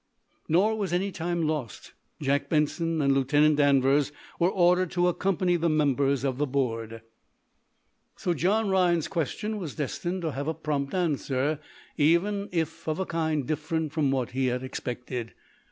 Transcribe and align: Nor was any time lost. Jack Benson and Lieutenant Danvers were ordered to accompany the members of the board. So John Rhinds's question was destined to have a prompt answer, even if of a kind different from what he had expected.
Nor 0.47 0.77
was 0.79 0.93
any 0.93 1.11
time 1.11 1.47
lost. 1.47 1.93
Jack 2.19 2.49
Benson 2.49 3.03
and 3.03 3.13
Lieutenant 3.13 3.57
Danvers 3.57 4.11
were 4.39 4.49
ordered 4.49 4.89
to 4.93 5.07
accompany 5.07 5.57
the 5.57 5.69
members 5.69 6.23
of 6.23 6.39
the 6.39 6.47
board. 6.47 7.03
So 8.15 8.33
John 8.33 8.67
Rhinds's 8.71 9.07
question 9.07 9.59
was 9.59 9.75
destined 9.75 10.23
to 10.23 10.31
have 10.31 10.47
a 10.47 10.55
prompt 10.55 10.95
answer, 10.95 11.59
even 11.97 12.49
if 12.51 12.87
of 12.87 12.97
a 12.97 13.05
kind 13.05 13.45
different 13.45 13.91
from 13.93 14.09
what 14.09 14.31
he 14.31 14.47
had 14.47 14.63
expected. 14.63 15.35